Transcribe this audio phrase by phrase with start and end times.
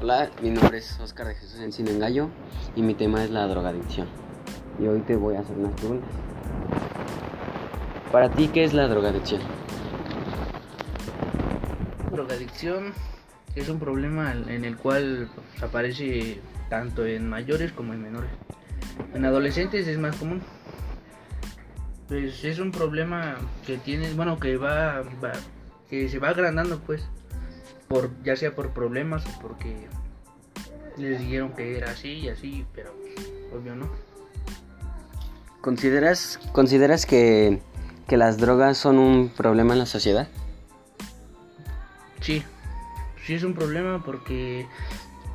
[0.00, 2.28] Hola, mi nombre es Oscar de Jesús Encino Engallo
[2.76, 4.06] y mi tema es la drogadicción.
[4.78, 6.08] Y hoy te voy a hacer unas preguntas.
[8.12, 9.40] Para ti, ¿qué es la drogadicción?
[12.12, 12.92] Drogadicción
[13.56, 15.28] es un problema en el cual
[15.60, 16.40] aparece
[16.70, 18.30] tanto en mayores como en menores.
[19.14, 20.42] En adolescentes es más común.
[22.06, 23.34] Pues es un problema
[23.66, 25.02] que tienes, bueno, que va
[25.90, 27.08] que se va agrandando pues
[27.88, 29.88] por ya sea por problemas o porque
[30.96, 32.94] les dijeron que era así y así, pero
[33.54, 33.88] obvio no.
[35.60, 37.60] ¿Consideras, consideras que,
[38.06, 40.28] que las drogas son un problema en la sociedad?
[42.20, 42.42] Sí,
[43.24, 44.66] sí es un problema porque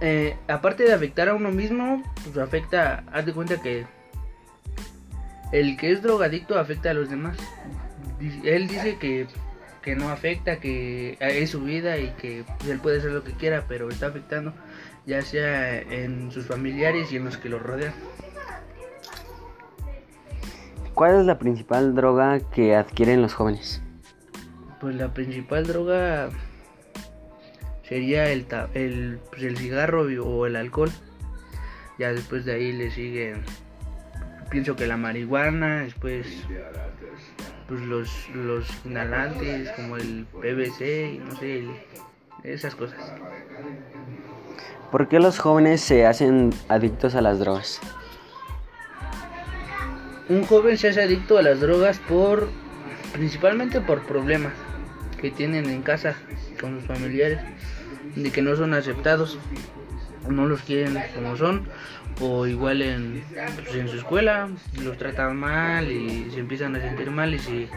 [0.02, 3.86] eh, aparte de afectar a uno mismo, pues afecta, haz de cuenta que
[5.52, 7.38] el que es drogadicto afecta a los demás.
[8.44, 9.28] Él dice que
[9.84, 13.66] que no afecta, que es su vida y que él puede hacer lo que quiera,
[13.68, 14.54] pero está afectando
[15.06, 17.94] ya sea en sus familiares y en los que lo rodean.
[20.94, 23.82] ¿Cuál es la principal droga que adquieren los jóvenes?
[24.80, 26.30] Pues la principal droga
[27.84, 30.92] sería el, el, pues el cigarro o el alcohol.
[32.00, 33.36] Ya después de ahí le sigue,
[34.50, 36.28] pienso que la marihuana, después
[37.68, 41.66] pues los, los inhalantes como el PVC y no sé,
[42.44, 43.00] esas cosas.
[44.92, 47.80] ¿Por qué los jóvenes se hacen adictos a las drogas?
[50.30, 52.50] Un joven se hace adicto a las drogas por
[53.14, 54.54] principalmente por problemas
[55.22, 56.16] que tienen en casa
[56.60, 57.40] con sus familiares,
[58.16, 59.38] de que no son aceptados,
[60.30, 61.68] no los quieren como son
[62.22, 63.24] o igual en,
[63.64, 64.50] pues, en su escuela
[64.82, 67.68] los tratan mal y se empiezan a sentir mal y si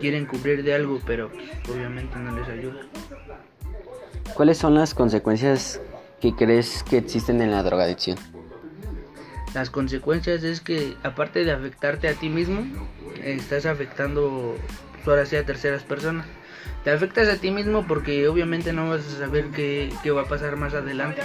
[0.00, 2.80] quieren cubrir de algo pero pues, obviamente no les ayuda.
[4.34, 5.80] ¿Cuáles son las consecuencias
[6.20, 8.18] que crees que existen en la drogadicción?
[9.54, 12.64] Las consecuencias es que aparte de afectarte a ti mismo,
[13.24, 14.56] estás afectando
[14.96, 16.26] pues, ahora sí a terceras personas.
[16.84, 20.26] Te afectas a ti mismo porque obviamente no vas a saber qué, qué va a
[20.26, 21.22] pasar más adelante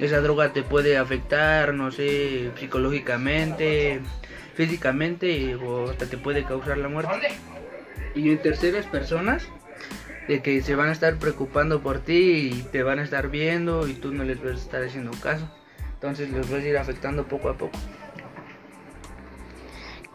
[0.00, 4.00] esa droga te puede afectar, no sé, psicológicamente,
[4.54, 7.28] físicamente o hasta te puede causar la muerte.
[8.14, 9.46] Y en terceras personas,
[10.28, 13.86] de que se van a estar preocupando por ti y te van a estar viendo
[13.86, 15.48] y tú no les vas a estar haciendo caso.
[15.94, 17.78] Entonces los vas a ir afectando poco a poco.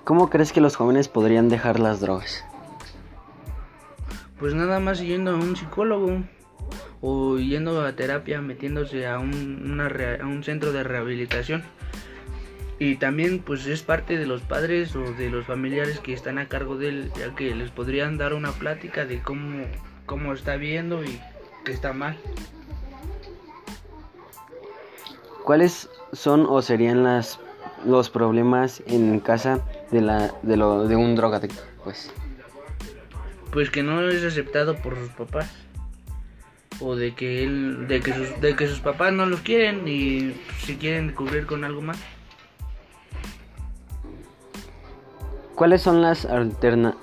[0.04, 2.44] ¿Cómo crees que los jóvenes podrían dejar las drogas?
[4.40, 6.24] Pues nada más yendo a un psicólogo
[7.02, 11.64] o yendo a terapia, metiéndose a un, a un centro de rehabilitación.
[12.80, 16.48] Y también pues es parte de los padres o de los familiares que están a
[16.48, 19.66] cargo de él, ya que les podrían dar una plática de cómo,
[20.06, 21.20] cómo está viendo y
[21.66, 22.18] que está mal.
[25.44, 27.40] ¿Cuáles son o serían las,
[27.86, 29.60] los problemas en casa
[29.92, 31.62] de, la, de, lo, de un drogadicto?
[31.84, 32.14] Pues?
[33.52, 35.50] Pues que no es aceptado por sus papás
[36.80, 40.34] o de que él de que sus, de que sus papás no los quieren y
[40.60, 41.98] si quieren cubrir con algo más.
[45.56, 46.96] ¿Cuáles son las alterna,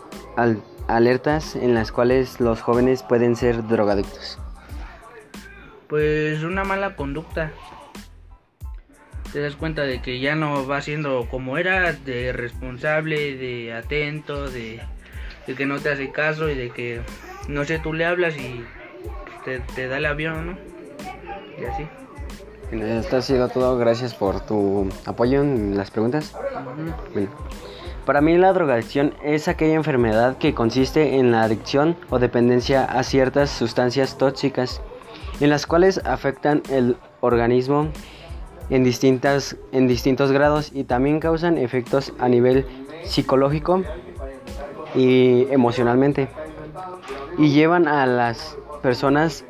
[0.89, 4.39] alertas en las cuales los jóvenes pueden ser drogadictos?
[5.89, 7.53] Pues una mala conducta.
[9.33, 14.49] Te das cuenta de que ya no va siendo como era, de responsable, de atento,
[14.49, 14.81] de,
[15.47, 17.01] de que no te hace caso y de que,
[17.49, 18.65] no sé, tú le hablas y
[19.45, 20.59] te, da el avión, ¿no?
[21.61, 21.89] Y así.
[22.73, 23.79] Esto ha sido todo.
[23.79, 26.35] Gracias por tu apoyo en las preguntas.
[28.05, 33.03] Para mí la drogadicción es aquella enfermedad que consiste en la adicción o dependencia a
[33.03, 34.81] ciertas sustancias tóxicas,
[35.41, 37.89] en las cuales afectan el organismo
[38.71, 42.67] en, distintas, en distintos grados y también causan efectos a nivel
[43.05, 43.83] psicológico
[44.97, 46.29] y emocionalmente
[47.39, 49.45] y llevan a las personas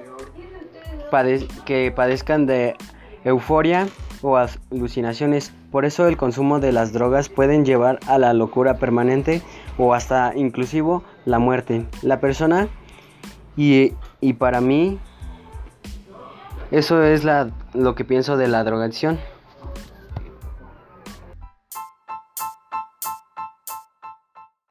[1.65, 2.75] que padezcan de
[3.25, 3.87] euforia
[4.23, 5.53] o alucinaciones.
[5.71, 9.41] Por eso el consumo de las drogas pueden llevar a la locura permanente
[9.79, 11.87] o hasta inclusivo la muerte.
[12.03, 12.69] La persona
[13.57, 14.99] y, y para mí
[16.71, 19.19] eso es la, lo que pienso de la drogadicción.